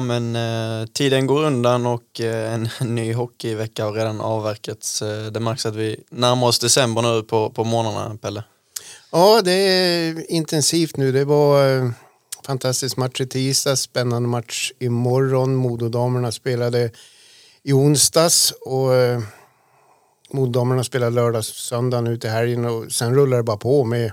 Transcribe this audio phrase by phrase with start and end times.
[0.00, 5.02] Ja, men eh, tiden går undan och eh, en ny hockeyvecka har redan avverkats.
[5.02, 8.44] Eh, det märks att vi närmar oss december nu på, på månaderna, Pelle.
[9.12, 11.12] Ja, det är intensivt nu.
[11.12, 11.90] Det var eh,
[12.46, 15.54] fantastisk match i tisdags, spännande match imorgon.
[15.54, 16.90] Mododamerna spelade
[17.62, 19.20] i onsdags och eh,
[20.32, 24.12] Mododamerna spelar lördag, söndag nu till helgen och sen rullar det bara på med,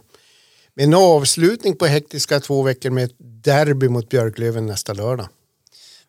[0.73, 5.27] med en avslutning på hektiska två veckor med ett derby mot Björklöven nästa lördag.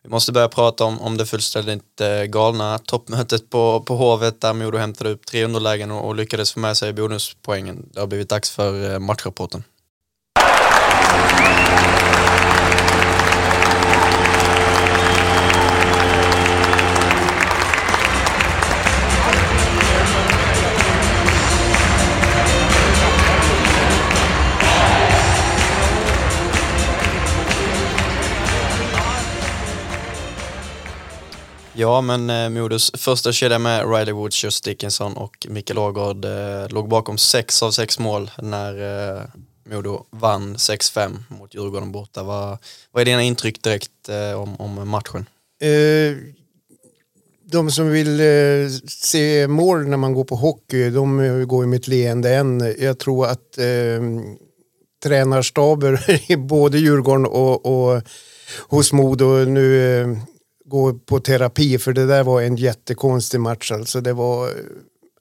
[0.03, 4.53] Vi måste börja prata om, om det fullständigt eh, galna toppmötet på, på Hovet där
[4.53, 7.89] Modo hämtade upp tre underlägen och, och lyckades få med sig bonuspoängen.
[7.93, 9.63] Det har blivit dags för eh, matchrapporten.
[31.79, 36.69] Ja, men eh, Modos första kedja med Riley Woods, Just Dickinson och Mikael Ågård eh,
[36.69, 38.73] låg bakom sex av sex mål när
[39.17, 39.21] eh,
[39.69, 42.23] Modo vann 6-5 mot Djurgården borta.
[42.23, 42.57] Vad,
[42.91, 45.25] vad är dina intryck direkt eh, om, om matchen?
[45.61, 46.17] Eh,
[47.51, 51.69] de som vill eh, se mål när man går på hockey, de eh, går ju
[51.69, 52.75] med ett leende än.
[52.79, 54.01] Jag tror att eh,
[55.03, 58.01] tränarstaber i både Djurgården och, och
[58.67, 60.17] hos Modo nu eh,
[60.69, 63.71] går på terapi för det där var en jättekonstig match.
[63.71, 64.49] Alltså det var,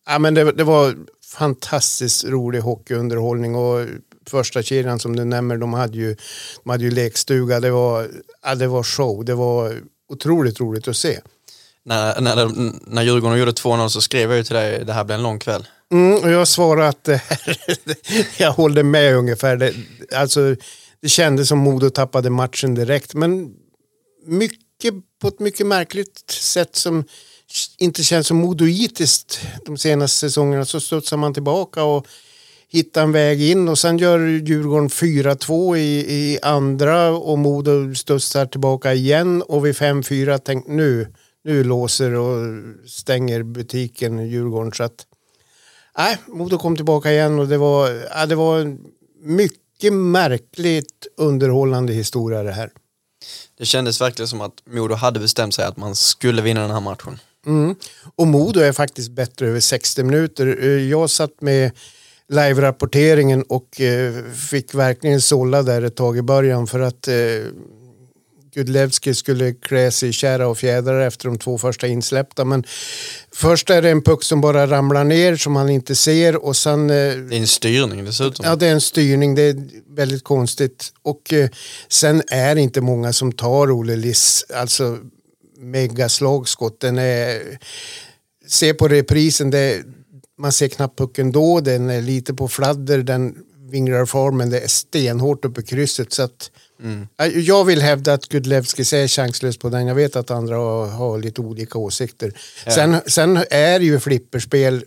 [0.07, 0.95] ja, men det, det var
[1.25, 3.87] fantastiskt rolig hockeyunderhållning och
[4.27, 6.17] första kedjan som du nämner, de hade ju,
[6.65, 7.61] de hade ju lekstuga.
[7.61, 8.09] Det var,
[8.43, 9.25] ja, det var show.
[9.25, 11.21] Det var otroligt roligt att se.
[11.85, 12.51] När, när,
[12.91, 15.39] när Djurgården gjorde 2-0 så skrev jag ju till dig det här blir en lång
[15.39, 15.67] kväll.
[15.93, 17.09] Mm, och jag svarade att
[18.39, 19.57] jag håller med ungefär.
[19.57, 19.75] Det,
[20.15, 20.57] alltså,
[21.03, 23.15] det kändes som Modo tappade matchen direkt.
[23.15, 23.55] Men
[24.27, 27.05] mycket, på ett mycket märkligt sätt som
[27.79, 32.07] inte känns så modoitiskt de senaste säsongerna så studsar man tillbaka och
[32.69, 38.47] hittar en väg in och sen gör Djurgården 4-2 i, i andra och Modo studsar
[38.47, 41.13] tillbaka igen och vid 5-4 tänk nu,
[41.45, 45.07] nu låser och stänger butiken Djurgården så att
[45.99, 48.79] nej, Modo kom tillbaka igen och det var, ja, det var en
[49.23, 52.71] mycket märkligt underhållande historia det här.
[53.59, 56.81] Det kändes verkligen som att Modo hade bestämt sig att man skulle vinna den här
[56.81, 57.19] matchen.
[57.47, 57.75] Mm.
[58.17, 60.59] Och Modo är faktiskt bättre över 60 minuter.
[60.61, 61.73] Eh, jag satt med
[62.29, 67.15] live-rapporteringen och eh, fick verkligen sålla där ett tag i början för att eh,
[68.59, 72.45] Gudlevski skulle klä sig i kära och fjädrar efter de två första insläppta.
[72.45, 72.65] Men
[73.33, 76.91] först är det en puck som bara ramlar ner som han inte ser och sen...
[76.91, 78.47] Eh, Det är en styrning dessutom.
[78.47, 79.35] Ja, det är en styrning.
[79.35, 79.57] Det är
[79.97, 80.93] väldigt konstigt.
[81.03, 81.49] Och eh,
[81.89, 84.99] sen är det inte många som tar Olle Liss, alltså
[85.59, 86.81] megaslagskott.
[86.81, 87.59] Den är...
[88.47, 89.83] Se på reprisen, det,
[90.39, 91.61] man ser knappt pucken då.
[91.61, 93.35] Den är lite på fladder, den
[93.71, 96.13] vinglar far, men det är stenhårt uppe i krysset.
[96.13, 96.51] Så att,
[97.17, 99.87] Ja, Jag vill hävda att Gudlevskis är chanslös på den.
[99.87, 102.33] Jag vet att andra har, har lite olika åsikter.
[102.75, 104.85] Sen, sen är det ju flipperspel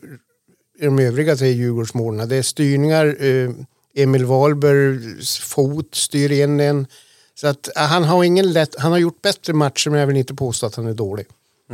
[0.79, 2.29] i de övriga tre Djurgårdsmålen.
[2.29, 3.23] Det är styrningar.
[3.25, 3.49] Eh,
[3.95, 6.87] Emil Wahlbergs fot styr in en.
[7.35, 10.35] Så att, han, har ingen lätt, han har gjort bättre matcher men jag vill inte
[10.35, 11.25] påstå att han är dålig.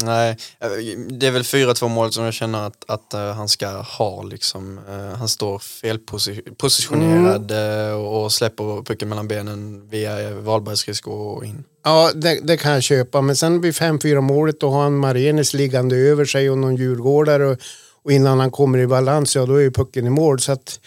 [0.04, 0.70] Nej, eh,
[1.10, 4.24] det är väl 4-2 mål som jag känner att, att eh, han ska ha.
[4.24, 4.80] Liksom.
[4.90, 7.96] Eh, han står felpositionerad Mm.
[7.96, 11.64] och släpper pucken mellan benen via Wahlbergs skridsko och in.
[11.84, 13.22] Ja, det, det kan jag köpa.
[13.22, 17.46] Men sen vid 5-4 målet då har han Marenes liggande över sig och någon djurgårdare.
[17.46, 17.58] Och,
[18.04, 20.40] och innan han kommer i balans, ja då är ju pucken i mål.
[20.40, 20.80] Så att,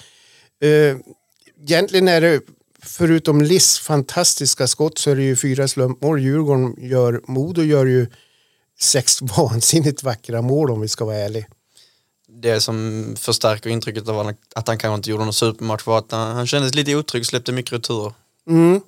[1.63, 2.41] egentligen är det,
[2.83, 7.21] förutom Liss fantastiska skott så är det ju fyra slumpmål Djurgården gör.
[7.27, 8.07] Modo gör ju
[8.81, 11.45] sex vansinnigt vackra mål om vi ska vara ärliga.
[12.43, 14.19] Det som förstärker intrycket av
[14.55, 17.53] att- han kanske inte gjorde någon supermatch var att han, han kändes lite otrygg, släppte
[17.53, 18.13] mycket returer.
[18.49, 18.81] Mm.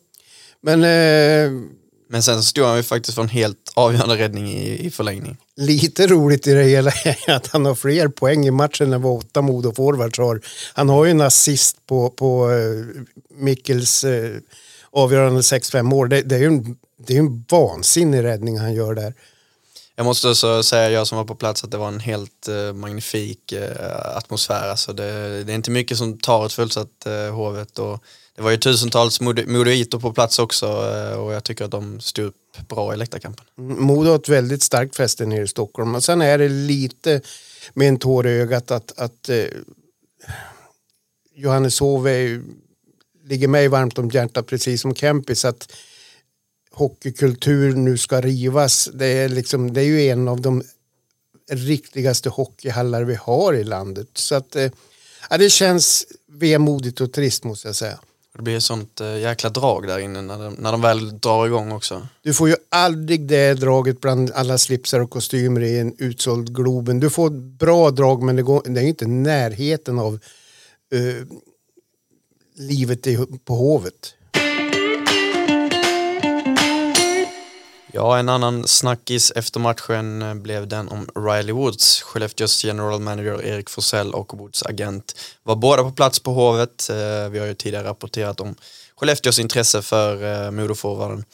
[0.60, 1.60] Men eh,
[2.08, 5.36] Men sen stod han ju faktiskt för en helt avgörande räddning i, i förlängning.
[5.56, 9.18] lite roligt i det hela är att han har fler poäng i matchen än vad
[9.18, 10.40] åtta Modo-forwards har.
[10.74, 13.02] Han har ju en assist på, på eh,
[13.34, 14.30] Mikkels eh,
[14.90, 16.08] avgörande 6-5 mål.
[16.08, 19.14] Det, det är ju en det är en vansinnig räddning han gör där.
[19.96, 22.72] Jag måste också säga, jag som var på plats, att det var en helt uh,
[22.72, 24.68] magnifik uh, atmosfär.
[24.68, 27.78] Alltså det, det, är inte mycket som tar ett fullsatt uh, Hovet.
[27.78, 28.04] Och
[28.36, 30.66] det var ju tusentals Modoiter på plats också
[31.16, 33.46] och jag tycker att de stod upp bra i läktarkampen.
[33.58, 37.20] Mm, modo har ett väldigt starkt fäste nere i Stockholm och sen är det lite
[37.74, 39.44] med en tår i ögat att, att eh,
[41.34, 42.08] Johanneshov
[43.24, 45.72] ligger mig varmt om hjärtat precis som Kempis att
[46.72, 48.90] hockeykultur nu ska rivas.
[48.94, 50.62] Det är, liksom, det är ju en av de
[51.50, 54.08] riktigaste hockeyhallar vi har i landet.
[54.14, 54.70] Så att, eh,
[55.30, 57.98] det känns vemodigt och trist måste jag säga.
[58.36, 61.46] Det blir ett sånt äh, jäkla drag där inne när de, när de väl drar
[61.46, 62.06] igång också.
[62.22, 67.00] Du får ju aldrig det draget bland alla slipsar och kostymer i en utsåld Globen.
[67.00, 70.12] Du får bra drag men det, går, det är inte närheten av
[70.94, 71.22] uh,
[72.56, 74.14] livet i, på Hovet.
[77.94, 82.02] Ja, en annan snackis efter matchen eh, blev den om Riley Woods.
[82.02, 86.90] Skellefteås general manager Erik Forsell och Woods agent var båda på plats på Hovet.
[86.90, 88.54] Eh, vi har ju tidigare rapporterat om
[88.96, 91.24] Skellefteås intresse för eh, Modoforwarden.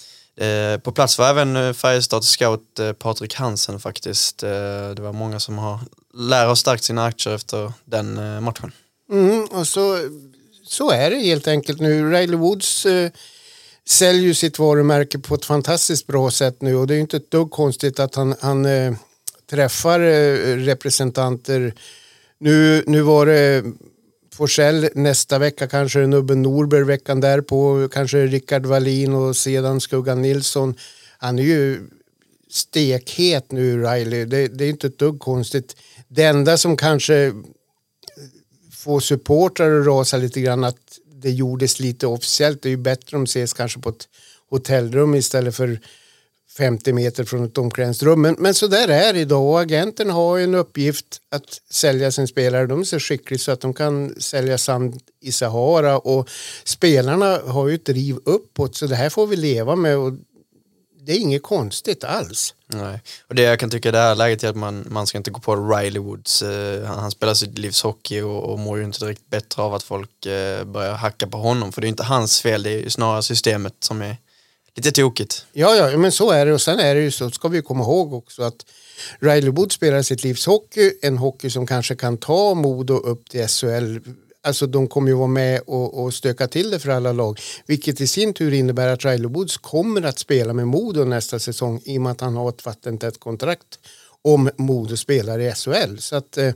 [0.83, 4.39] På plats var även Färjestads scout Patrik Hansen faktiskt.
[4.39, 5.81] Det var många som har
[6.15, 8.15] lär och stärkt sina aktier efter den
[8.45, 8.73] matchen.
[9.13, 9.99] Mm, och så,
[10.65, 12.11] så är det helt enkelt nu.
[12.11, 12.87] Riley Woods
[13.89, 17.31] säljer ju sitt varumärke på ett fantastiskt bra sätt nu och det är inte ett
[17.31, 18.95] dugg konstigt att han, han äh,
[19.51, 21.75] träffar äh, representanter.
[22.39, 23.65] Nu, nu var det
[24.35, 30.75] Forsell nästa vecka kanske Nubben Norberg veckan därpå kanske Rickard Wallin och sedan Skuggan Nilsson.
[31.19, 31.81] Han är ju
[32.51, 34.25] stekhet nu Riley.
[34.25, 35.77] Det, det är inte ett dugg konstigt.
[36.09, 37.33] Det enda som kanske
[38.73, 42.63] får supportrar att rasa lite grann att det gjordes lite officiellt.
[42.63, 44.09] Det är ju bättre om ses kanske på ett
[44.51, 45.81] hotellrum istället för
[46.57, 48.23] 50 meter från ett omklädningsrum.
[48.23, 52.29] Men, men så där är det idag och agenten har en uppgift att sälja sin
[52.29, 52.67] spelare.
[52.67, 56.31] De är så skickliga så att de kan sälja sand i Sahara och
[56.65, 60.13] spelarna har ju ett driv uppåt så det här får vi leva med och
[61.01, 62.55] det är inget konstigt alls.
[62.69, 63.03] Nej.
[63.29, 65.31] Och det jag kan tycka i det här läget är att man, man ska inte
[65.31, 66.43] gå på Riley Woods.
[66.43, 69.75] Uh, han, han, spelar sitt livs hockey och, och mår ju inte direkt bättre av
[69.75, 71.73] att folk uh, börjar hacka på honom.
[71.73, 74.17] För det är inte hans fel, det är snarare systemet som är
[74.77, 75.47] lite tokigt.
[75.53, 76.53] Ja, ja, men så är det.
[76.53, 78.67] Och sen är det ju så, ska vi komma ihåg också att
[79.19, 83.49] Riley Woods spelar sitt livs hockey, en hockey som kanske kan ta Modo upp till
[83.49, 83.99] SHL
[84.43, 87.41] alltså de kommer ju vara med och, och stöka till det för alla lag.
[87.67, 91.81] Vilket i sin tur innebär att Riley Woods kommer att spela med Modo nästa säsong
[91.85, 93.79] i och med att han har ett vattentätt kontrakt
[94.23, 95.99] om Modo spelar i SHL.
[95.99, 96.53] Så att, eh,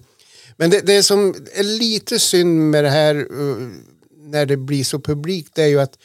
[0.56, 3.68] men det, det som är lite synd med det här eh,
[4.16, 5.98] när det blir så publikt det är ju att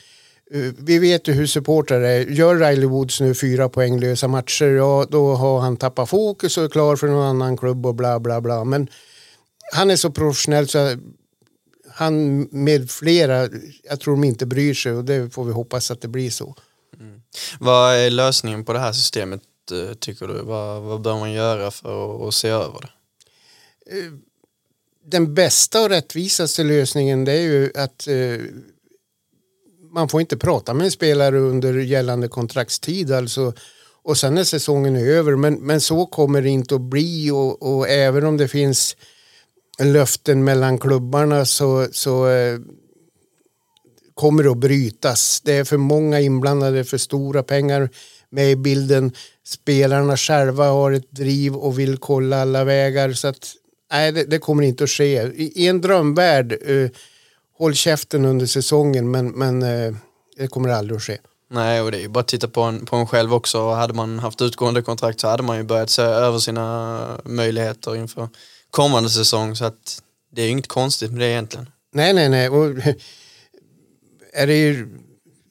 [0.51, 2.25] eh, vi vet ju hur supportrar är.
[2.25, 6.69] Gör Riley Woods nu fyra poänglösa matcher, ja då har han tappat fokus och är
[6.69, 8.63] klar för någon annan klubb och bla bla bla.
[8.63, 8.87] Men
[9.73, 10.95] han är så professionell så
[11.97, 13.49] han med flera,
[13.83, 16.55] jag tror de inte bryr sig och det får vi hoppas att det blir så.
[16.99, 17.21] Mm.
[17.59, 19.41] Vad är lösningen på det här systemet
[19.71, 20.41] eh, tycker du?
[20.41, 22.89] Vad, vad bör man göra för att, att se över det?
[23.97, 24.11] Eh,
[25.05, 28.45] den bästa och rättvisaste lösningen det är ju att eh,
[29.91, 33.53] man får inte prata med en spelare under gällande kontraktstid alltså
[34.03, 37.89] och sen är säsongen över men, men så kommer det inte att bli och, och
[37.89, 38.95] även om det finns
[39.83, 42.59] löften mellan klubbarna så, så eh,
[44.13, 45.41] kommer det att brytas.
[45.43, 47.89] Det är för många inblandade, för stora pengar
[48.29, 49.11] med i bilden.
[49.45, 53.13] Spelarna själva har ett driv och vill kolla alla vägar.
[53.13, 53.53] Så att,
[53.91, 55.21] nej, det, det kommer inte att ske.
[55.21, 56.89] I, i en drömvärld, eh,
[57.57, 59.93] håll käften under säsongen men, men eh,
[60.37, 61.17] det kommer aldrig att ske.
[61.49, 63.69] Nej, och det är ju bara att titta på en, på en själv också.
[63.69, 68.29] Hade man haft utgående kontrakt så hade man ju börjat se över sina möjligheter inför
[68.77, 71.69] kommande säsong så att det är inget konstigt med det egentligen.
[71.93, 72.49] Nej, nej, nej.
[72.49, 72.65] Och
[74.33, 74.87] är det ju,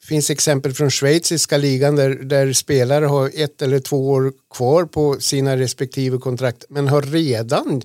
[0.03, 5.19] finns exempel från schweiziska ligan där, där spelare har ett eller två år kvar på
[5.19, 7.81] sina respektive kontrakt men har redan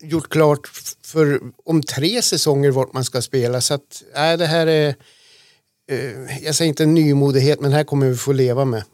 [0.00, 0.70] gjort klart
[1.04, 4.94] för om tre säsonger vart man ska spela så att äh, det här är
[5.90, 8.84] eh, jag säger inte nymodighet men här kommer vi få leva med.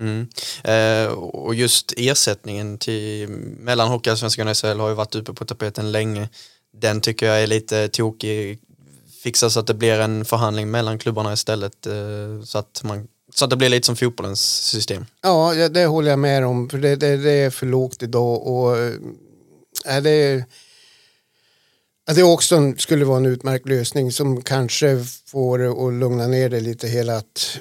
[0.00, 0.28] Mm.
[0.64, 5.92] Eh, och just ersättningen till mellan Hockeyallsvenskan och SHL har ju varit uppe på tapeten
[5.92, 6.28] länge.
[6.72, 8.58] Den tycker jag är lite tokig.
[9.22, 13.44] Fixa så att det blir en förhandling mellan klubbarna istället eh, så, att man, så
[13.44, 15.06] att det blir lite som fotbollens system.
[15.22, 18.78] Ja, det håller jag med om för det, det, det är för lågt idag och
[19.86, 20.44] äh, det,
[22.14, 26.88] det också skulle vara en utmärkt lösning som kanske får att lugna ner det lite
[26.88, 27.58] hela att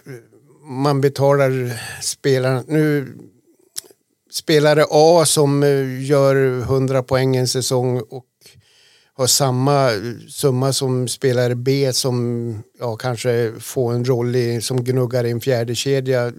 [0.66, 2.64] man betalar spelarna.
[2.68, 3.18] Nu
[4.32, 8.26] spelare A som eh, gör 100 poäng en säsong och
[9.14, 14.84] har samma eh, summa som spelare B som ja, kanske får en roll i, som
[14.84, 16.32] gnuggar i en fjärde kedja.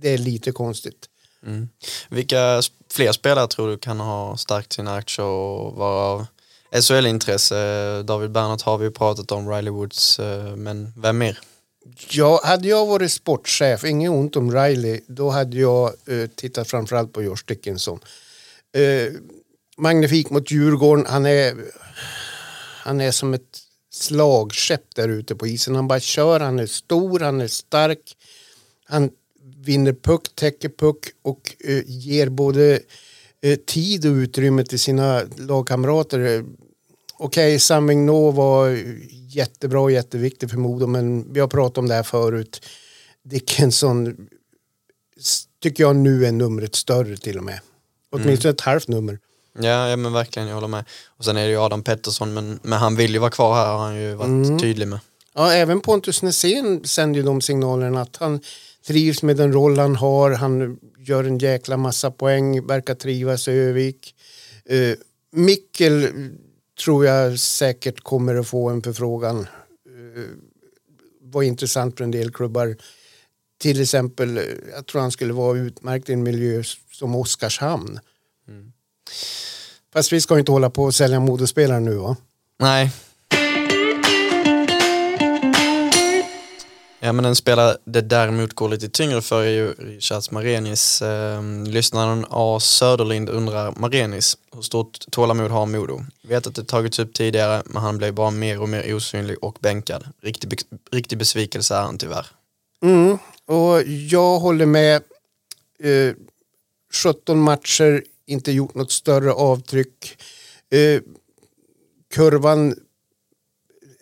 [0.00, 1.06] Det är lite konstigt.
[1.46, 1.68] Mm.
[2.08, 6.26] Vilka fler spelare tror du kan ha stärkt sina aktier och vara av
[6.72, 8.02] SHL-intresse?
[8.02, 11.38] David Bernhardt har vi pratat om, Riley Woods, eh, men vem mer?
[12.10, 17.12] Ja, hade jag varit sportchef, inget ont om Riley, då hade jag eh, tittat framförallt
[17.12, 18.00] på Josh Dickinson.
[18.72, 19.12] Eh,
[19.76, 21.54] magnifik mot Djurgården, han är,
[22.84, 23.58] han är som ett
[23.90, 25.74] slagskepp där ute på isen.
[25.74, 28.16] Han bara kör, han är stor, han är stark.
[28.84, 29.10] Han
[29.56, 32.80] vinner puck, täcker puck och eh, ger både
[33.42, 36.44] eh, tid och utrymme till sina lagkamrater.
[37.18, 37.86] Okej, okay, Sam
[38.34, 38.78] var
[39.28, 42.66] jättebra och jätteviktig för Modo men vi har pratat om det här förut.
[43.24, 44.16] Dickinson
[45.62, 47.60] tycker jag nu är numret större till och med.
[48.10, 48.54] Åtminstone mm.
[48.54, 49.18] ett halvt nummer.
[49.58, 50.84] Ja, ja men verkligen, jag håller med.
[51.06, 53.66] Och sen är det ju Adam Pettersson men, men han vill ju vara kvar här
[53.66, 54.58] har han ju varit mm.
[54.58, 54.98] tydlig med.
[55.34, 58.40] Ja, även Pontus Nässén sänder ju de signalerna att han
[58.86, 63.50] trivs med den roll han har, han gör en jäkla massa poäng, verkar trivas i
[63.50, 64.14] Övik.
[64.72, 64.94] Uh,
[65.32, 66.08] Mikkel
[66.84, 69.46] tror jag säkert kommer att få en förfrågan.
[69.96, 70.26] Uh,
[71.20, 72.76] var intressant för en del klubbar.
[73.58, 74.40] Till exempel,
[74.74, 78.00] jag tror han skulle vara utmärkt i en miljö som Oskarshamn.
[78.48, 78.72] Mm.
[79.92, 82.16] Fast vi ska inte hålla på och sälja modespelare nu va?
[82.58, 82.92] Nej,
[87.06, 91.02] Ja men en spelare det däremot går lite tyngre för är ju Richards Marenis.
[91.02, 96.00] Eh, lyssnaren A Söderlind undrar Marenis, hur stort tålamod har Modo?
[96.22, 99.58] Vet att det tagits upp tidigare men han blev bara mer och mer osynlig och
[99.60, 100.04] bänkad.
[100.20, 100.60] Riktig,
[100.92, 102.26] riktig besvikelse är han tyvärr.
[102.82, 105.02] Mm, och jag håller med.
[105.82, 106.14] Eh,
[107.04, 110.22] 17 matcher, inte gjort något större avtryck.
[110.70, 111.00] Eh,
[112.14, 112.74] kurvan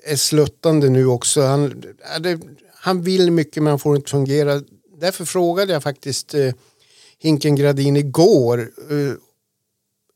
[0.05, 1.43] är sluttande nu också.
[1.43, 1.85] Han,
[2.21, 2.41] det,
[2.85, 4.63] han vill mycket men han får inte fungera.
[4.99, 6.53] Därför frågade jag faktiskt eh,
[7.19, 8.71] Hinken Gradin igår.
[8.91, 9.13] Eh,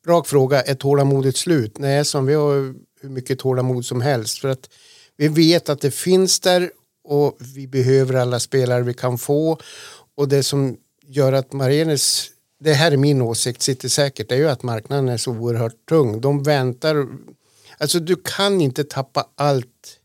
[0.06, 1.78] rak fråga, är tålamodet slut?
[1.78, 4.38] Nej, som vi har hur mycket tålamod som helst.
[4.38, 4.70] För att
[5.16, 6.70] vi vet att det finns där
[7.04, 9.58] och vi behöver alla spelare vi kan få.
[10.14, 12.26] Och det som gör att Marenes,
[12.60, 15.86] det här är min åsikt, sitter säkert, det är ju att marknaden är så oerhört
[15.88, 16.20] tung.
[16.20, 17.06] De väntar,
[17.78, 19.97] alltså du kan inte tappa allt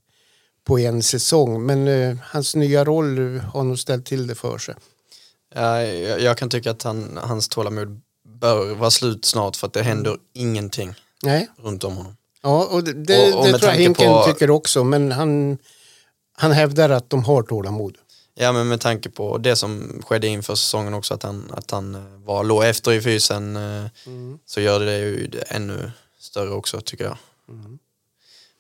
[0.64, 1.66] på en säsong.
[1.66, 4.76] Men eh, hans nya roll har nog ställt till det för sig.
[5.56, 8.02] Ja, jag, jag kan tycka att han, hans tålamod
[8.40, 10.94] bör vara slut snart för att det händer ingenting
[11.24, 11.48] Nej.
[11.58, 12.16] runt om honom.
[12.42, 14.24] Ja, och det, det, och, och det tror jag Henken på...
[14.26, 15.58] tycker också, men han,
[16.38, 17.98] han hävdar att de har tålamod.
[18.36, 21.96] Ja, men med tanke på det som skedde inför säsongen också, att han, att han
[21.96, 24.40] eh, var, låg efter i fysen, eh, mm.
[24.46, 27.18] så gör det ju ännu större också tycker jag.
[27.50, 27.80] Mm.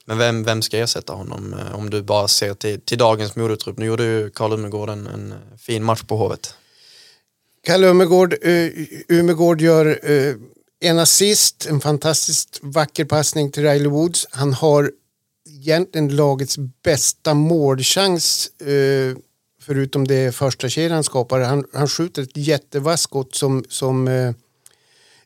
[0.05, 3.77] Men vem, vem ska ersätta honom eh, om du bara ser till, till dagens modetrupp?
[3.77, 6.55] Nu gjorde ju Karl Umegård en, en fin match på Hovet.
[7.67, 8.69] Karl Umegård, uh,
[9.07, 10.35] Umegård gör uh,
[10.79, 14.27] en assist, en fantastiskt vacker passning till Riley Woods.
[14.31, 14.91] Han har
[15.49, 19.15] egentligen lagets bästa målchans uh,
[19.61, 21.39] förutom det första kedjan skapar.
[21.39, 24.33] Han, han skjuter ett jättevasst skott som, som uh,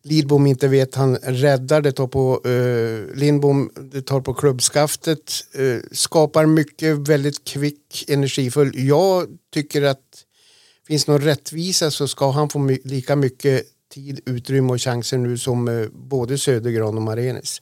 [0.08, 5.80] Lidbom inte vet, han räddar, det tar på eh, Lindbom, det tar på klubbskaftet, eh,
[5.92, 8.72] skapar mycket väldigt kvick, energifull.
[8.76, 10.24] Jag tycker att
[10.88, 15.38] finns någon rättvisa så ska han få my lika mycket tid, utrymme och chanser nu
[15.38, 17.62] som eh, både Södergran och Marenis.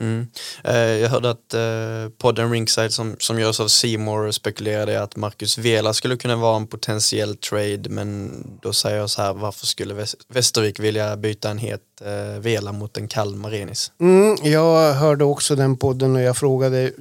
[0.00, 0.26] Mm.
[0.64, 5.58] Eh, jag hörde att eh, podden Ringside som, som görs av Seymour spekulerade att Marcus
[5.58, 8.32] Vela skulle kunna vara en potentiell trade men
[8.62, 12.96] då säger jag så här varför skulle Västervik vilja byta en het eh, Vela mot
[12.96, 13.92] en kall Marenis?
[14.00, 16.92] Mm, jag hörde också den podden och jag frågade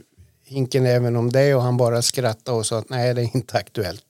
[0.46, 3.58] Hinken även om det och han bara skrattade och sa att nej det är inte
[3.58, 4.06] aktuellt.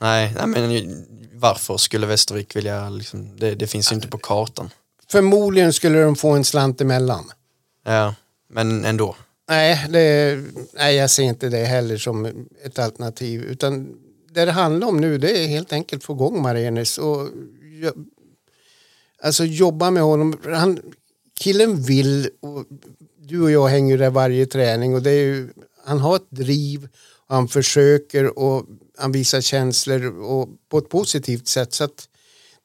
[0.00, 4.70] Nej, nej men varför skulle Västervik vilja, liksom, det, det finns ju inte på kartan.
[5.10, 7.24] Förmodligen skulle de få en slant emellan.
[7.88, 8.14] Ja
[8.48, 9.16] men ändå.
[9.48, 10.38] Nej, det,
[10.72, 13.42] nej, jag ser inte det heller som ett alternativ.
[13.42, 13.94] Utan
[14.30, 17.28] det det handlar om nu det är helt enkelt att få igång Marenis och
[19.22, 20.36] alltså jobba med honom.
[20.44, 20.80] Han,
[21.40, 22.64] killen vill och
[23.18, 25.48] du och jag hänger där varje träning och det är ju,
[25.84, 26.88] han har ett driv
[27.26, 28.66] och han försöker och
[28.98, 31.74] han visar känslor och på ett positivt sätt.
[31.74, 32.07] Så att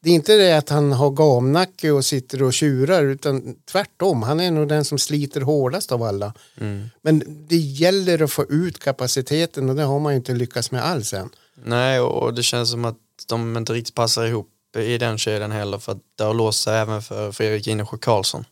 [0.04, 4.22] det är inte det att han har gamnacke och sitter och tjurar utan tvärtom.
[4.22, 6.34] Han är nog den som sliter hårdast av alla.
[6.60, 6.84] Mm.
[7.02, 10.84] Men det gäller att få ut kapaciteten och det har man ju inte lyckats med
[10.84, 11.30] alls än.
[11.64, 12.96] Nej och det känns som att
[13.28, 16.78] de inte riktigt passar ihop i den kedjan heller för att det har låst sig
[16.78, 18.44] även för Fredrik Ginesjö Karlsson.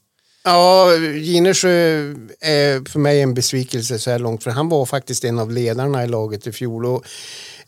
[0.45, 5.39] Ja, Ginesjö är för mig en besvikelse så här långt för han var faktiskt en
[5.39, 7.05] av ledarna i laget i fjol och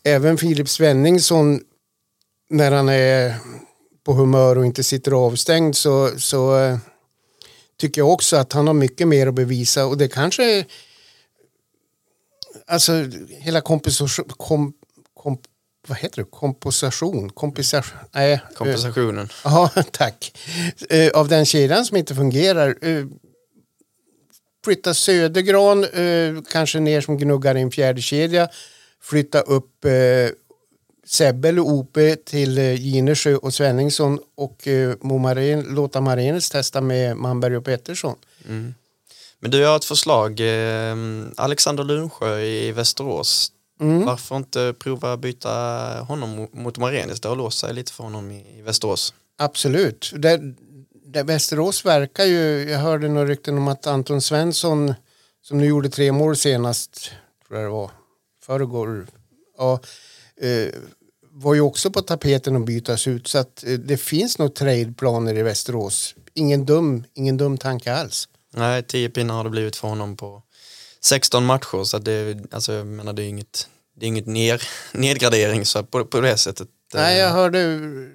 [0.03, 1.59] även Filip Svenningsson
[2.49, 3.35] när han är
[4.05, 6.77] på humör och inte sitter avstängd så, så eh,
[7.79, 10.65] tycker jag också att han har mycket mer att bevisa och det kanske är
[12.67, 12.93] alltså
[13.29, 14.73] hela kompensation, kom,
[15.13, 15.37] kom,
[15.87, 16.27] vad heter det?
[16.31, 17.29] Komposition?
[17.29, 17.99] Kompensation?
[18.11, 18.41] Nej.
[18.55, 19.29] Kompensationen.
[19.43, 20.37] Ja, tack.
[20.89, 22.77] Eh, av den kedjan som inte fungerar.
[22.81, 23.05] Eh,
[24.65, 25.85] flytta Södergran,
[26.51, 28.49] kanske ner som gnuggar i en fjärde kedja.
[29.01, 29.85] Flytta upp
[31.07, 36.81] Sebbe eller Ope till eh, Ginesjö och Svenningsson och eh, Mo Maren, låta Marenes testa
[36.81, 38.15] med Manberg och Pettersson.
[39.39, 40.39] Men du har ett förslag.
[40.39, 40.95] Eh,
[41.35, 43.51] Alexander Lunsjö i Västerås.
[43.81, 44.05] Mm.
[44.05, 45.49] Varför inte prova byta
[46.07, 47.19] honom mo- mot Marenis?
[47.21, 49.13] Det har låst sig lite för honom i Västerås.
[49.37, 50.11] Absolut.
[50.15, 50.55] Där,
[51.05, 54.93] där Västerås verkar ju, jag hörde några rykten om att Anton Svensson
[55.41, 57.11] som nu gjorde tre mål senast,
[57.47, 57.91] tror jag det var,
[58.45, 59.07] förrgår,
[59.57, 59.79] ja,
[61.31, 65.37] var ju också på tapeten att bytas ut så att eh, det finns nog tradeplaner
[65.37, 66.15] i Västerås.
[66.33, 68.27] Ingen dum, ingen dum tanke alls.
[68.53, 70.41] Nej, 10 pinnar har det blivit för honom på
[71.01, 73.67] 16 matcher så att det, alltså, jag menar, det är inget,
[73.99, 74.61] det är inget ner,
[74.93, 76.67] nedgradering så på, på det sättet.
[76.93, 77.59] eh, Nej, jag hörde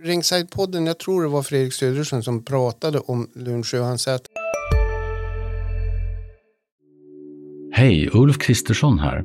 [0.05, 3.83] Ringside-podden, jag tror det var Fredrik Söderström som pratade om Lundsjö.
[3.83, 4.27] Han sa att
[7.73, 9.25] Hej, Ulf Kristersson här.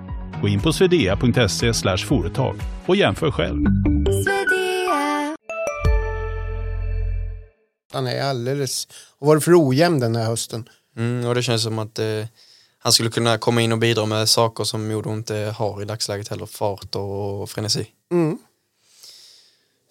[0.41, 3.65] Gå in på swedea.se företag och jämför själv.
[7.93, 8.87] han är alldeles,
[9.19, 10.69] har varit för ojämn den här hösten.
[10.97, 12.25] Mm, och det känns som att eh,
[12.79, 16.27] han skulle kunna komma in och bidra med saker som Modo inte har i dagsläget
[16.27, 17.87] heller, fart och frenesi.
[18.11, 18.37] Mm.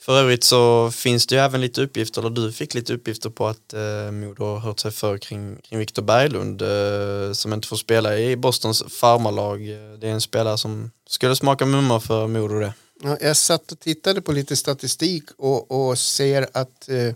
[0.00, 3.46] För övrigt så finns det ju även lite uppgifter, eller du fick lite uppgifter på
[3.46, 7.76] att eh, Modo har hört sig för kring, kring Viktor Berglund eh, som inte får
[7.76, 9.60] spela i Bostons farmarlag.
[10.00, 12.72] Det är en spelare som skulle smaka mumma för Modo det.
[13.02, 17.14] Ja, jag satt och tittade på lite statistik och, och ser att eh,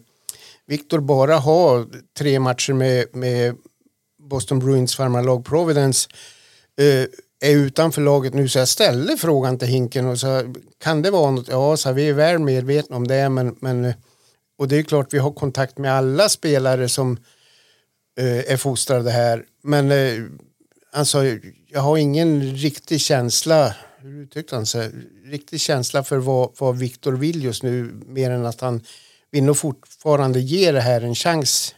[0.66, 1.86] Viktor bara har
[2.18, 3.56] tre matcher med, med
[4.22, 6.08] Boston Bruins farmarlag Providence
[6.78, 7.08] eh,
[7.44, 10.42] är utanför laget nu så jag ställde frågan till Hinken och sa
[10.78, 11.48] kan det vara något?
[11.48, 13.94] Ja, så vi är väl medvetna om det men, men eh,
[14.58, 17.18] och det är klart vi har kontakt med alla spelare som
[18.20, 20.24] eh, är fostrade här men eh,
[20.92, 21.24] han sa
[21.68, 24.90] jag har ingen riktig känsla hur uttryckte han sig?
[25.24, 28.80] Riktig känsla för vad, vad Viktor vill just nu mer än att han
[29.30, 31.74] vill nog fortfarande ge det här en chans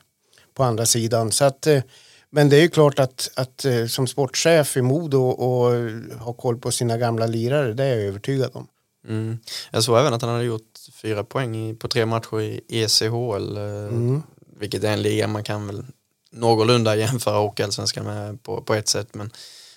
[0.54, 1.32] på andra sidan.
[1.32, 1.82] Så att, eh,
[2.30, 6.58] men det är ju klart att, att eh, som sportchef i Modo och ha koll
[6.58, 8.66] på sina gamla lirare, det är jag övertygad om.
[9.08, 9.38] Mm.
[9.70, 14.20] Jag såg även att han hade gjort fyra poäng på tre matcher i ECHL, eh,
[14.58, 15.84] vilket är en liga man kan väl
[16.32, 19.30] någorlunda jämföra Hockeyallsvenskan med på, på ett sätt, men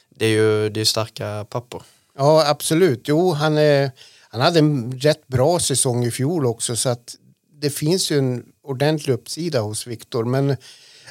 [0.09, 1.81] det är ju det är starka papper.
[2.17, 3.01] Ja, absolut.
[3.07, 3.91] Jo, han, är,
[4.29, 7.15] han hade en rätt bra säsong i fjol också så att
[7.61, 10.25] det finns ju en ordentlig uppsida hos Viktor.
[10.25, 10.57] Men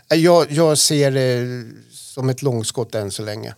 [0.09, 3.55] jag, jag ser det som ett långskott än så länge.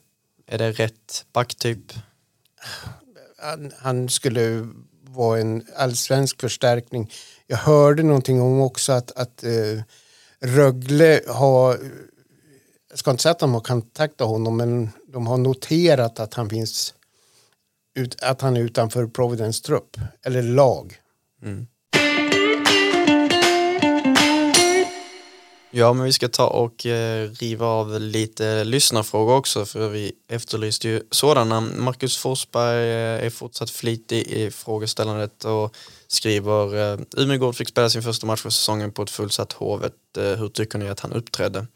[0.46, 1.92] Är det rätt backtyp?
[3.38, 4.68] Han, han skulle
[5.03, 7.11] vara en allsvensk förstärkning.
[7.46, 9.83] Jag hörde någonting om också att, att eh,
[10.40, 11.79] Rögle har,
[12.90, 16.50] jag ska inte säga att de har kontaktat honom, men de har noterat att han
[16.50, 16.94] finns
[17.94, 21.00] ut, att han är utanför Providence trupp, eller lag.
[25.80, 30.88] Ja, men vi ska ta och eh, riva av lite lyssnarfrågor också för vi efterlyste
[30.88, 31.60] ju sådana.
[31.60, 35.76] Marcus Forsberg eh, är fortsatt flitig i frågeställandet och
[36.08, 39.92] skriver eh, Umegård fick spela sin första match för säsongen på ett fullsatt Hovet.
[40.18, 41.66] Eh, hur tycker ni att han uppträdde?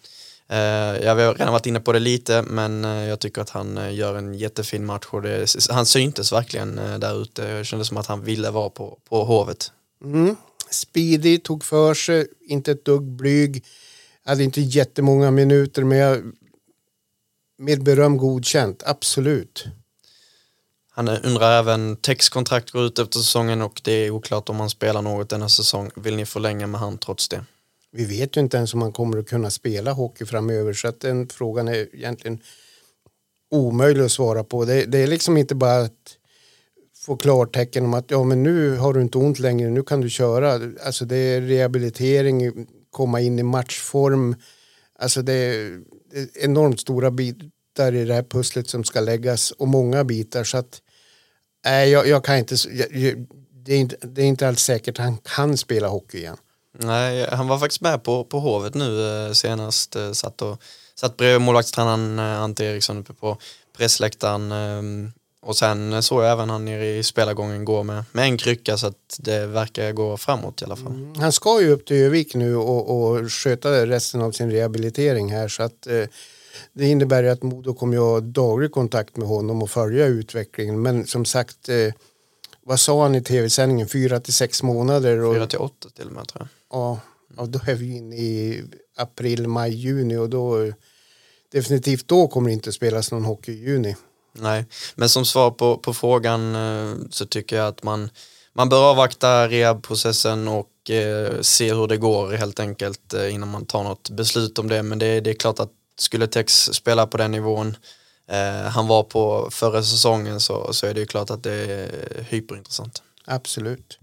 [0.49, 0.59] Eh,
[1.05, 3.95] jag har redan varit inne på det lite men eh, jag tycker att han eh,
[3.95, 7.55] gör en jättefin match och det, han syntes verkligen eh, där ute.
[7.59, 9.73] Det kändes som att han ville vara på, på Hovet.
[10.05, 10.37] Mm.
[10.71, 13.65] Speedy tog för sig, inte ett dugg blyg.
[14.25, 16.33] Hade inte jättemånga minuter men jag,
[17.59, 19.67] med beröm godkänt, absolut.
[20.91, 24.71] Han undrar även, Tex kontrakt går ut efter säsongen och det är oklart om han
[24.71, 25.91] spelar något denna säsong.
[25.97, 27.45] Vill ni förlänga med han trots det?
[27.91, 31.01] Vi vet ju inte ens om han kommer att kunna spela hockey framöver så att
[31.01, 32.39] den frågan är egentligen
[33.51, 34.65] omöjlig att svara på.
[34.65, 36.19] Det, det är liksom inte bara att
[36.97, 40.11] få klartecken om att ja men nu har du inte ont längre, nu kan du
[40.11, 40.61] köra.
[40.87, 44.37] Alltså det är rehabilitering, komma in i matchform.
[44.99, 45.81] Alltså det är,
[46.35, 50.83] enormt stora bitar i det här pusslet som ska läggas och många bitar så att
[51.65, 55.05] nej, jag, jag kan inte, jag, det, är inte, det är inte alls säkert att
[55.05, 56.37] han kan spela hockey igen.
[56.79, 59.97] Nej, han var faktiskt med på, på Hovet nu eh, senast.
[59.97, 60.63] Eh, satt, och,
[60.95, 63.39] satt bredvid målvaktstränaren eh, Ante Eriksson uppe på
[63.77, 64.53] pressläktaren.
[64.53, 65.13] Ehm,
[65.45, 68.87] och sen såg jag även han nere i spelargången gå med, med en krycka så
[68.87, 71.15] att det verkar gå framåt i alla fall.
[71.17, 75.49] Han ska ju upp till Övik nu och, och sköta resten av sin rehabilitering här
[75.49, 76.05] så att eh,
[76.73, 80.83] det innebär ju att Modo kommer ju ha daglig kontakt med honom och följa utvecklingen
[80.83, 81.93] men som sagt eh,
[82.63, 86.13] vad sa han i tv-sändningen, fyra till sex månader och Fyra till åtta till och
[86.13, 86.79] med tror jag.
[86.79, 87.01] ja,
[87.37, 88.63] ja, då är vi inne i
[88.97, 90.73] april, maj, juni och då
[91.53, 93.97] definitivt då kommer det inte spelas någon hockey i juni.
[94.35, 98.11] Nej, men som svar på, på frågan eh, så tycker jag att man,
[98.53, 103.67] man bör avvakta rehabprocessen och eh, se hur det går helt enkelt eh, innan man
[103.67, 104.83] tar något beslut om det.
[104.83, 107.77] Men det, det är klart att skulle Tex spela på den nivån
[108.31, 112.27] eh, han var på förra säsongen så, så är det ju klart att det är
[112.29, 113.03] hyperintressant.
[113.25, 113.99] Absolut.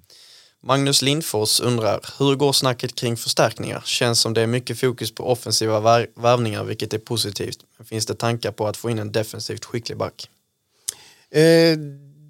[0.63, 3.81] Magnus Lindfors undrar, hur går snacket kring förstärkningar?
[3.85, 7.59] Känns som det är mycket fokus på offensiva vär- värvningar vilket är positivt.
[7.77, 10.29] Men finns det tankar på att få in en defensivt skicklig back?
[11.29, 11.77] Eh,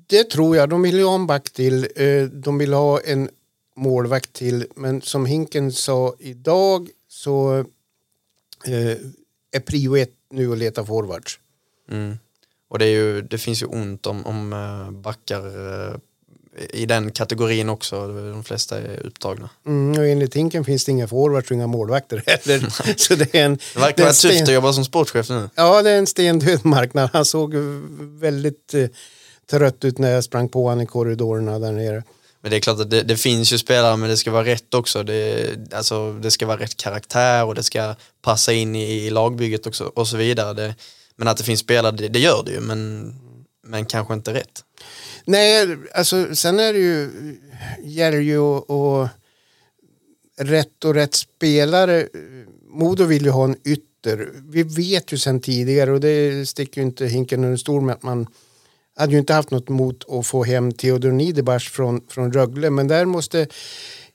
[0.08, 0.70] det tror jag.
[0.70, 1.88] De vill ju ha en back till.
[1.96, 3.30] Eh, de vill ha en
[3.76, 4.65] målvakt till.
[4.76, 7.58] Men som Hinken sa idag så
[8.65, 8.98] eh,
[9.52, 11.39] är prio ett nu att leta forwards.
[11.89, 12.17] Mm.
[12.67, 15.98] Och det, ju, det finns ju ont om, om eh, backar eh,
[16.69, 18.07] i den kategorin också.
[18.07, 19.49] De flesta är upptagna.
[19.65, 22.69] Mm, och enligt Hinken finns det inga forwards och inga målvakter heller.
[22.97, 24.85] så det är en, Det verkar det är vara en sten- tufft att jobba som
[24.85, 25.49] sportchef nu.
[25.55, 27.09] Ja, det är en stendöd marknad.
[27.13, 27.55] Han såg
[28.19, 28.85] väldigt eh,
[29.51, 32.03] trött ut när jag sprang på honom i korridorerna där nere.
[32.41, 34.73] Men det är klart att det, det finns ju spelare men det ska vara rätt
[34.73, 35.03] också.
[35.03, 39.67] Det, alltså, det ska vara rätt karaktär och det ska passa in i, i lagbygget
[39.67, 40.53] också, och så vidare.
[40.53, 40.75] Det,
[41.15, 43.13] men att det finns spelare, det, det gör det ju men,
[43.63, 44.63] men kanske inte rätt.
[45.26, 47.10] Nej, alltså sen är det ju,
[47.84, 49.10] gäller ju att
[50.38, 52.08] rätt och rätt spelare.
[52.67, 54.30] Modo vill ju ha en ytter.
[54.50, 58.04] Vi vet ju sen tidigare och det sticker ju inte hinken under stol med att
[58.04, 58.28] man
[58.95, 62.88] hade ju inte haft något emot att få hem Theodor Niederbach från, från Rögle men
[62.88, 63.47] där måste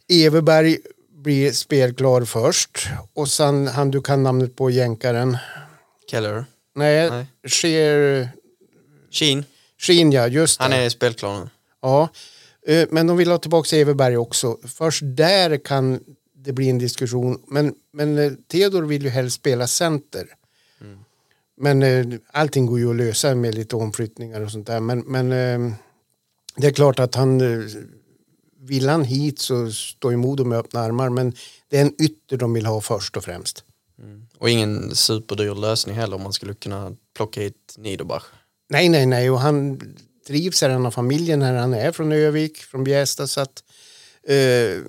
[0.09, 0.79] Everberg
[1.11, 5.37] bli spelklar först och sen han du kan namnet på jänkaren.
[6.11, 7.27] Keller, Nej, Nej.
[7.49, 8.29] Sker,
[9.11, 9.45] Sheen,
[9.79, 10.65] Skin ja, just det.
[10.65, 11.49] han är spelklar nu.
[11.83, 12.09] Ja,
[12.67, 14.59] eh, men de vill ha tillbaka Everberg också.
[14.65, 16.01] Först där kan
[16.35, 17.43] det bli en diskussion.
[17.49, 20.27] Men, men eh, Theodor vill ju helst spela center.
[21.57, 24.81] Men eh, allting går ju att lösa med lite omflyttningar och sånt där.
[24.81, 25.77] Men, men eh,
[26.57, 27.67] det är klart att han eh,
[28.61, 31.09] vill han hit så står ju Modo med öppna armar.
[31.09, 31.33] Men
[31.69, 33.65] det är en ytter de vill ha först och främst.
[34.39, 38.25] Och ingen superdyr lösning heller om man skulle kunna plocka hit Niederbach.
[38.69, 39.31] Nej, nej, nej.
[39.31, 39.81] Och han
[40.27, 41.55] trivs här, han har familjen här.
[41.55, 43.27] Han är från Övik, från Bjästa.
[43.27, 43.65] Så att,
[44.29, 44.83] eh,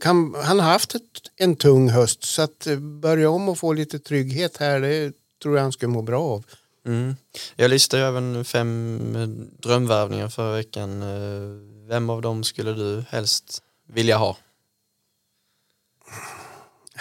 [0.00, 1.02] kan, han har haft ett,
[1.36, 2.24] en tung höst.
[2.24, 5.92] Så att eh, börja om och få lite trygghet här, det tror jag han skulle
[5.92, 6.44] må bra av.
[6.86, 7.16] Mm.
[7.56, 9.28] Jag listade även fem eh,
[9.62, 11.02] drömvärvningar förra veckan.
[11.02, 14.36] Eh, Vem av dem skulle du helst vilja ha?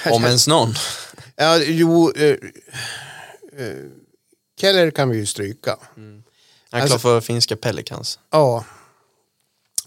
[0.12, 0.74] Om ens någon.
[1.36, 2.38] Ja, jo, eh,
[3.58, 3.76] eh,
[4.62, 5.78] Keller kan vi ju stryka.
[5.95, 8.19] Jag är Alltså- klar för finska Pelicans.
[8.32, 8.65] Ja.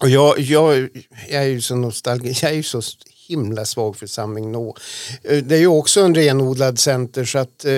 [0.01, 0.89] Och jag, jag,
[1.29, 2.83] jag är ju så nostalgisk, jag är ju så
[3.29, 4.77] himla svag för Samling Nå.
[5.23, 7.73] Eh, Det är ju också en renodlad center så att eh,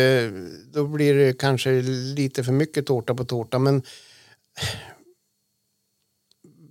[0.73, 1.71] då blir det kanske
[2.17, 3.83] lite för mycket tårta på tårta men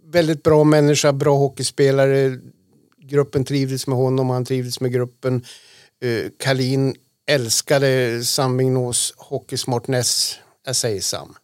[0.06, 2.40] väldigt bra människa, bra hockeyspelare.
[2.98, 5.46] Gruppen trivdes med honom han trivdes med gruppen.
[6.02, 6.96] Eh, Kalin
[7.28, 10.40] älskade Samling Nås hockeysmartness.
[10.72, 11.36] Säger Sam.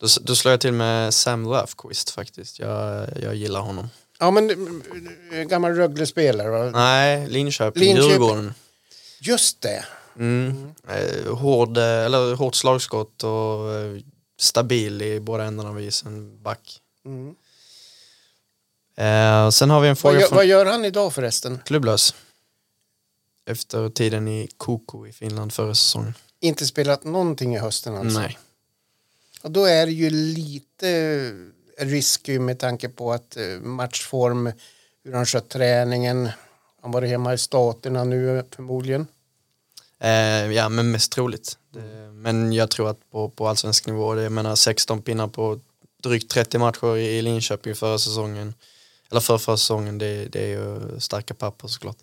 [0.00, 2.58] Då, då slår jag till med Sam Löfqvist faktiskt.
[2.58, 3.88] Jag, jag gillar honom.
[4.18, 4.50] Ja men
[5.32, 6.70] eh, gammal Rögle-spelare va?
[6.70, 8.10] Nej, Linköping, Linköping.
[8.10, 8.54] Djurgården.
[9.20, 9.84] Just det.
[10.18, 10.74] Mm.
[10.88, 13.60] Eh, hård, eh, eller hårt slagskott och
[14.40, 16.80] stabil i båda ändarna av isen, back.
[17.04, 17.34] Mm.
[18.96, 21.58] Eh, sen har vi en Vad, fråga gör, från vad gör han idag förresten?
[21.64, 22.14] klubblös.
[23.46, 26.14] Efter tiden i Koko i Finland förra säsongen.
[26.40, 28.20] Inte spelat någonting i hösten alltså?
[28.20, 28.38] Nej.
[29.42, 31.30] Och då är det ju lite
[31.78, 34.52] risky med tanke på att eh, matchform,
[35.04, 36.28] hur han skött träningen.
[36.82, 39.06] Han var hemma i staterna nu förmodligen.
[39.98, 41.58] Eh, ja, men mest troligt.
[41.70, 45.60] Det, men jag tror att på, på allsvensk nivå, det, jag menar 16 pinnar på
[46.02, 48.54] drygt 30 matcher i, i Linköping förra säsongen,
[49.10, 51.98] eller för förra säsongen, det, det är ju starka papper såklart.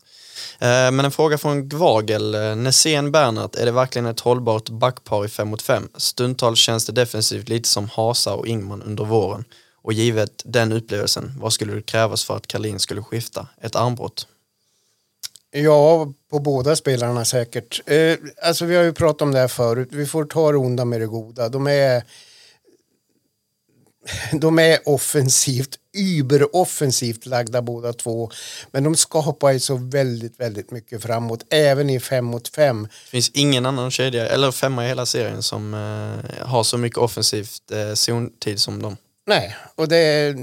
[0.59, 2.35] Eh, men en fråga från Gvagel.
[2.35, 5.89] Eh, Nässén Bernhardt, är det verkligen ett hållbart backpar i 5 mot 5?
[5.95, 9.45] Stundtals känns det defensivt lite som Hasa och Ingman under våren.
[9.83, 13.47] Och givet den upplevelsen, vad skulle det krävas för att Karlin skulle skifta?
[13.61, 14.27] Ett armbrott?
[15.51, 17.81] Ja, på båda spelarna säkert.
[17.85, 19.89] Eh, alltså vi har ju pratat om det här förut.
[19.91, 21.49] Vi får ta det onda med det goda.
[21.49, 22.03] De är,
[24.31, 28.31] de är offensivt, überoffensivt lagda båda två.
[28.71, 32.83] Men de skapar ju så väldigt, väldigt mycket framåt, även i fem mot fem.
[32.83, 36.97] Det finns ingen annan kedja, eller femma i hela serien som eh, har så mycket
[36.97, 38.97] offensivt eh, zontid som dem.
[39.27, 40.35] Nej, och det,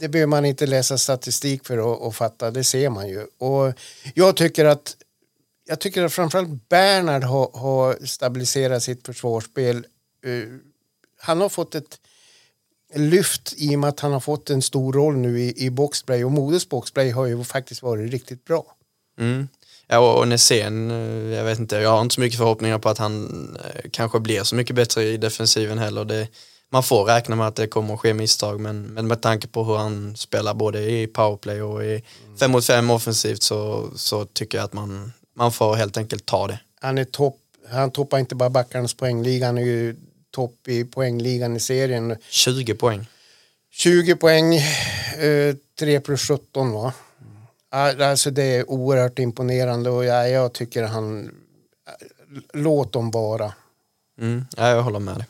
[0.00, 3.26] det behöver man inte läsa statistik för att, att fatta, det ser man ju.
[3.38, 3.74] Och
[4.14, 4.96] jag tycker att
[5.64, 9.86] jag tycker att framförallt Bernhard har, har stabiliserat sitt försvarsspel.
[10.26, 10.58] Uh,
[11.20, 11.98] han har fått ett
[12.94, 16.24] lyft i och med att han har fått en stor roll nu i, i boxplay
[16.24, 18.64] och Modos boxplay har ju faktiskt varit riktigt bra.
[19.18, 19.48] Mm.
[19.86, 22.88] Ja, och, och Nässén, eh, jag vet inte, jag har inte så mycket förhoppningar på
[22.88, 23.26] att han
[23.64, 26.04] eh, kanske blir så mycket bättre i defensiven heller.
[26.04, 26.28] Det,
[26.72, 29.64] man får räkna med att det kommer att ske misstag men, men med tanke på
[29.64, 32.02] hur han spelar både i powerplay och i
[32.40, 36.46] 5 mot 5 offensivt så, så tycker jag att man, man får helt enkelt ta
[36.46, 36.58] det.
[36.80, 37.36] Han är topp,
[37.70, 39.96] han toppar inte bara backarnas poängliga, han är ju
[40.32, 42.16] topp i poängligan i serien.
[42.28, 43.06] 20 poäng.
[43.70, 46.92] 20 poäng, eh, 3 plus 17 va?
[47.70, 51.30] Alltså det är oerhört imponerande och jag, jag tycker han,
[52.52, 53.52] låt dem vara.
[54.20, 55.26] Mm, ja, jag håller med dig.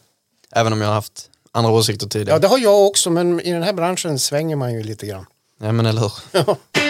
[0.52, 2.36] Även om jag har haft andra åsikter tidigare.
[2.36, 5.26] Ja det har jag också men i den här branschen svänger man ju lite grann.
[5.60, 6.12] Ja men eller hur.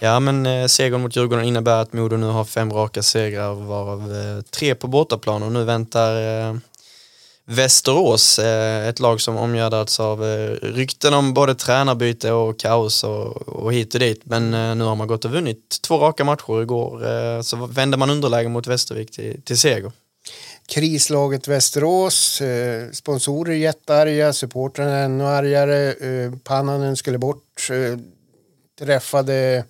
[0.00, 4.00] Ja men eh, segern mot Djurgården innebär att Modo nu har fem raka segrar varav
[4.00, 6.56] eh, tre på bortaplan och nu väntar eh,
[7.44, 13.48] Västerås, eh, ett lag som omgärdats av eh, rykten om både tränarbyte och kaos och,
[13.48, 14.20] och hit och dit.
[14.24, 17.96] Men eh, nu har man gått och vunnit två raka matcher igår eh, så vände
[17.96, 19.92] man underläge mot Västervik till, till seger.
[20.66, 27.68] Krislaget Västerås, eh, sponsorer jättearga, supportrarna ännu argare, eh, Pannanen skulle bort,
[28.78, 29.64] träffade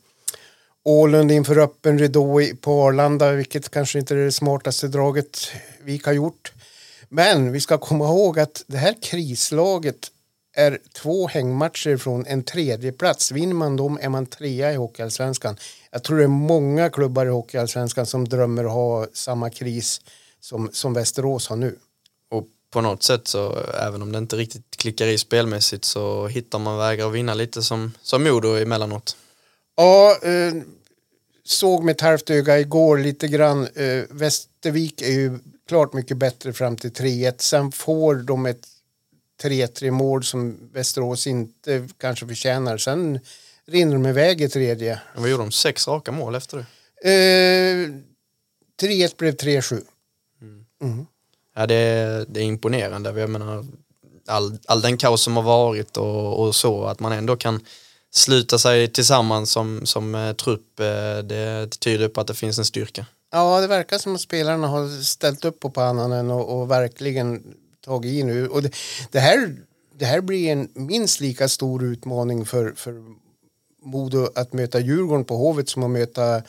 [0.89, 5.51] Ålund inför öppen ridå på Arlanda, vilket kanske inte är det smartaste draget
[5.83, 6.53] vi har gjort.
[7.09, 9.97] Men vi ska komma ihåg att det här krislaget
[10.57, 13.33] är två hängmatcher från en tredje plats.
[13.33, 15.57] Vinner man dem är man trea i Hockeyallsvenskan.
[15.91, 20.01] Jag tror det är många klubbar i Hockeyallsvenskan som drömmer att ha samma kris
[20.41, 21.77] som, som Västerås har nu.
[22.31, 26.59] Och på något sätt så, även om det inte riktigt klickar i spelmässigt så hittar
[26.59, 29.17] man vägar att vinna lite som, som Modo emellanåt.
[29.77, 30.53] Ja, eh,
[31.49, 33.69] såg med ett halvt öga igår lite grann.
[33.75, 37.35] Eh, Västervik är ju klart mycket bättre fram till 3-1.
[37.39, 38.69] Sen får de ett
[39.43, 42.79] 3-3 mål som Västerås inte kanske förtjänar.
[42.79, 43.21] Sen
[43.67, 45.01] rinner de iväg i tredje.
[45.13, 45.53] Men vad gjorde de?
[45.53, 46.65] Sex raka mål efter det?
[47.11, 47.89] Eh,
[48.83, 49.83] 3-1 blev 3-7.
[50.41, 50.65] Mm.
[50.83, 51.07] Mm.
[51.55, 53.21] Ja, det, är, det är imponerande.
[53.21, 53.67] Jag menar,
[54.27, 57.61] all, all den kaos som har varit och, och så, att man ändå kan
[58.11, 62.65] sluta sig tillsammans som, som eh, trupp, eh, det, tyder på att det finns en
[62.65, 63.07] styrka.
[63.33, 68.13] Ja, det verkar som att spelarna har ställt upp på pannan och, och verkligen tagit
[68.13, 68.49] i nu.
[68.49, 68.75] Och det,
[69.11, 69.57] det, här,
[69.99, 73.05] det här blir en minst lika stor utmaning för, för
[73.83, 76.43] Modo att möta Djurgården på Hovet som att möta eh,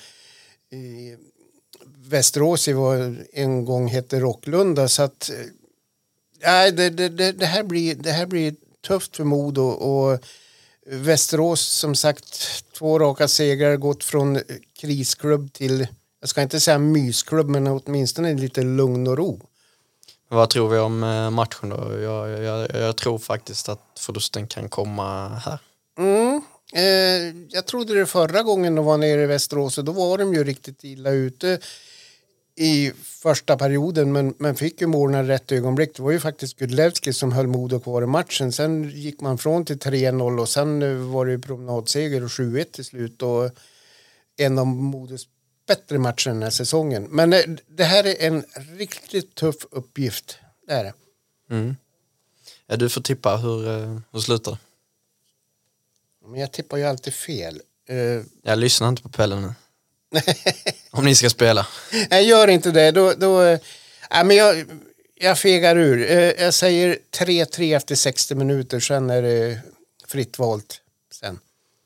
[1.98, 4.88] Västerås i vad en gång hette Rocklunda.
[4.88, 5.32] Så att,
[6.42, 8.56] eh, det, det, det, här blir, det här blir
[8.88, 9.62] tufft för Modo.
[9.62, 10.20] Och,
[10.92, 14.40] Västerås som sagt två raka segrar gått från
[14.80, 15.88] krisklubb till
[16.20, 19.42] jag ska inte säga mysklubb men åtminstone lite lugn och ro.
[20.30, 22.00] Vad tror vi om eh, matchen då?
[22.02, 25.60] Jag, jag, jag tror faktiskt att förlusten kan komma här.
[25.98, 26.42] Mm.
[26.74, 30.34] Eh, jag trodde det förra gången de var nere i Västerås och då var de
[30.34, 31.60] ju riktigt illa ute
[32.60, 35.96] i första perioden men, men fick ju målen rätt ögonblick.
[35.96, 38.52] Det var ju faktiskt Gudlevski som höll Modo kvar i matchen.
[38.52, 43.22] Sen gick man från till 3-0 och sen var det promenadseger och 7-1 till slut
[43.22, 43.52] och
[44.38, 45.28] en av Modos
[45.68, 47.08] bättre matcher den här säsongen.
[47.10, 48.44] Men eh, det här är en
[48.78, 50.38] riktigt tuff uppgift.
[50.68, 50.94] Det är det.
[51.50, 51.76] Mm.
[52.68, 53.38] Ja, du får tippa.
[53.38, 54.58] Hur, eh, hur slutar?
[56.26, 57.62] Men jag tippar ju alltid fel.
[58.42, 59.54] Jag lyssnar inte på Pelle nu.
[60.92, 61.68] Om ni ska spela.
[62.10, 62.92] Nej, gör inte det.
[62.92, 63.58] Då, då,
[64.10, 64.66] Ja, men jag,
[65.16, 66.12] jag fegar ur.
[66.12, 69.60] Eh, Jag säger 3-3 efter 60 minuter, sen är det
[70.08, 70.82] fritt valt.
[71.12, 71.40] Sen.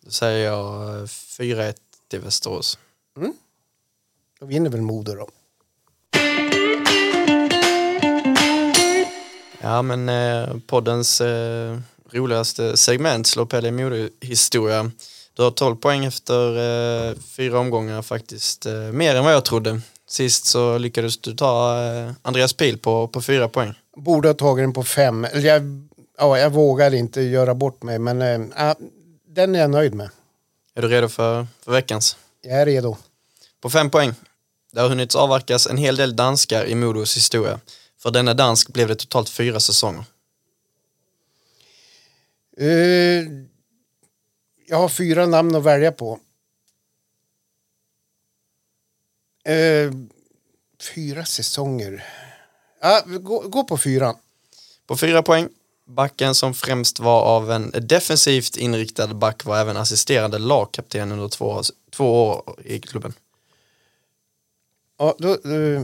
[0.06, 1.74] Då säger jag eh, 4-1
[2.10, 2.78] till Västerås.
[4.40, 5.30] Då vinner väl Modo då.
[9.62, 11.80] Ja men eh, poddens eh,
[12.12, 14.92] roligaste segment, Slå Pelle i modehistoria.
[15.36, 16.58] Du har 12 poäng efter
[17.10, 18.66] eh, fyra omgångar faktiskt.
[18.66, 19.82] Eh, mer än vad jag trodde.
[20.08, 23.74] Sist så lyckades du ta eh, Andreas Pil på, på fyra poäng.
[23.96, 25.28] Borde ha tagit den på fem.
[25.34, 28.76] Jag, ja, jag vågar inte göra bort mig, men ja,
[29.28, 30.10] den är jag nöjd med.
[30.76, 32.18] Är du redo för, för veckans?
[32.42, 32.98] Jag är redo.
[33.62, 34.14] På fem poäng.
[34.72, 37.60] Det har hunnit avverkas en hel del danskar i Modos historia.
[38.00, 40.04] För denna dansk blev det totalt fyra säsonger.
[42.58, 43.28] Eh,
[44.74, 46.20] jag har fyra namn att välja på.
[49.46, 49.92] Eh,
[50.96, 52.04] fyra säsonger.
[52.82, 54.16] Ja, gå, gå på fyra.
[54.88, 55.50] På fyra poäng.
[55.86, 61.62] Backen som främst var av en defensivt inriktad back var även assisterande lagkapten under två,
[61.92, 63.14] två år i klubben.
[64.98, 65.30] Ja, då,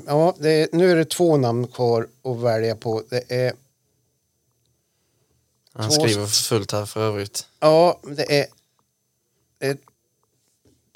[0.07, 3.03] ja, är, nu är det två namn kvar att välja på.
[3.09, 3.53] Det är,
[5.73, 7.47] Han Två- skriver för fullt här för övrigt.
[7.59, 8.45] ja, det är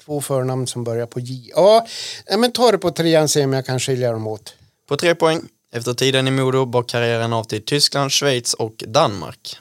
[0.04, 1.52] två förnamn som börjar på J.
[1.54, 1.86] Ja,
[2.38, 4.54] men ta det på trean se om jag kan skilja dem åt.
[4.86, 5.48] På tre poäng.
[5.72, 9.56] Efter tiden i Modo bar karriären av till Tyskland, Schweiz och Danmark.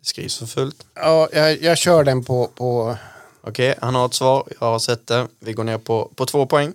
[0.00, 0.86] Det skrivs för fullt.
[0.94, 2.96] Ja, jag, jag kör den på, på
[3.46, 4.48] Okej, han har ett svar.
[4.60, 5.28] Jag har sett det.
[5.40, 6.74] Vi går ner på, på två poäng.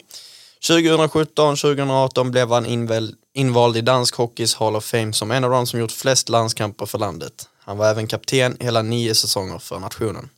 [0.61, 5.67] 2017-2018 blev han inväl, invald i dansk hockeys Hall of Fame som en av de
[5.67, 7.49] som gjort flest landskamper för landet.
[7.59, 10.29] Han var även kapten hela nio säsonger för nationen.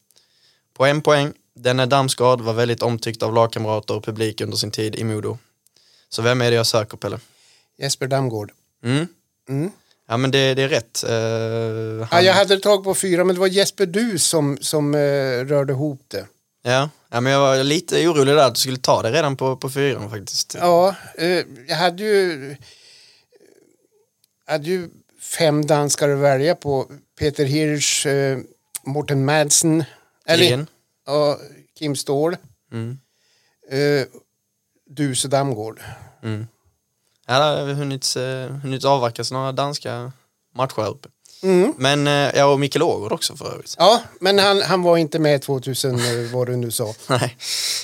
[0.73, 1.33] På en poäng.
[1.55, 5.37] Denne Damsgaard var väldigt omtyckt av lagkamrater och publik under sin tid i Modo.
[6.09, 7.19] Så vem är det jag söker, Pelle?
[7.77, 8.51] Jesper Damgård.
[8.83, 9.07] Mm?
[9.49, 9.71] Mm.
[10.07, 11.03] Ja, men det, det är rätt.
[11.07, 14.99] Ja, han, jag hade tagit på fyra, men det var Jesper Du som, som eh,
[15.45, 16.25] rörde ihop det.
[16.63, 19.57] ja, ja, men jag var lite orolig där att du skulle ta det redan på,
[19.57, 20.55] på fyran faktiskt.
[20.59, 22.55] Ja, eh, jag hade ju,
[24.51, 24.89] hade ju
[25.37, 26.91] fem danskar att välja på.
[27.19, 28.37] Peter Hirsch, eh,
[28.83, 29.83] Morten Madsen,
[30.25, 30.65] eller
[31.05, 31.37] ja,
[31.79, 32.37] Kim Ståhl,
[32.71, 32.97] Mm.
[33.71, 34.05] eh,
[34.89, 35.79] Duse Damgård.
[36.23, 36.47] Mm.
[37.27, 40.11] Ja, det har hunnit, eh, hunnit avverkas några danska
[40.55, 41.09] matcher här uppe.
[41.43, 41.73] Mm.
[41.77, 43.75] Men eh, ja, och Mikael Ågård också för övrigt.
[43.79, 46.93] Ja, men han, han var inte med 2000, eh, vad du nu sa.
[47.09, 47.37] Nej.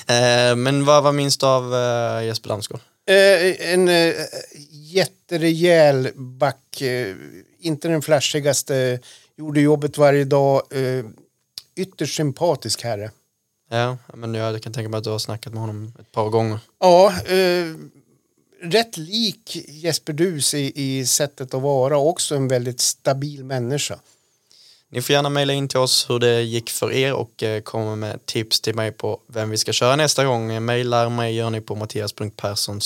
[0.07, 2.81] Eh, men vad var minst av eh, Jesper Damsgaard?
[3.07, 4.13] Eh, en eh,
[4.69, 7.15] jätterejäl back, eh,
[7.59, 8.99] inte den flashigaste,
[9.35, 10.61] gjorde jobbet varje dag.
[10.71, 11.05] Eh,
[11.75, 13.11] ytterst sympatisk herre.
[13.69, 16.59] Ja, men jag kan tänka mig att du har snackat med honom ett par gånger.
[16.79, 17.75] Ja, eh,
[18.61, 23.99] rätt lik Jesper Dus i, i sättet att vara också en väldigt stabil människa.
[24.91, 27.95] Ni får gärna mejla in till oss hur det gick för er och eh, komma
[27.95, 30.51] med tips till mig på vem vi ska köra nästa gång.
[30.51, 32.79] Eh, Mejlar mig gör ni på mattias.persson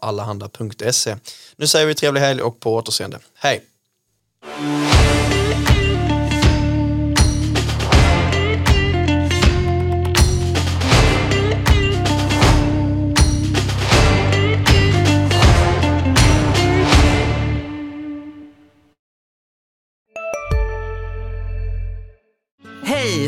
[0.00, 1.16] allehanda.se.
[1.56, 3.18] Nu säger vi trevlig helg och på återseende.
[3.34, 3.62] Hej!